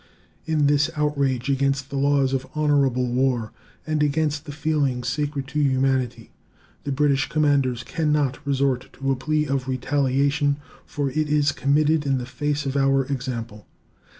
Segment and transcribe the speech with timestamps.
[0.47, 3.51] In this outrage against the laws of honorable war
[3.85, 6.31] and against the feelings sacred to humanity
[6.85, 12.07] the British commanders can not resort to a plea of retaliation, for it is committed
[12.07, 13.67] in the face of our example.